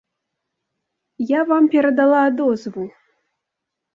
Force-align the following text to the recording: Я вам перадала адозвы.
Я 1.31 1.41
вам 1.51 1.63
перадала 1.75 2.19
адозвы. 2.29 2.85